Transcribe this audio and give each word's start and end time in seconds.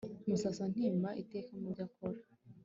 musasantimba 0.29 1.09
iteka 1.21 1.51
mubyo 1.61 1.83
akora 1.87 2.19